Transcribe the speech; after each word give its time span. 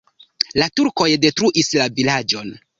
La 0.61 0.69
turkoj 0.79 1.07
detruis 1.27 1.71
la 1.83 1.89
vilaĝon. 2.01 2.55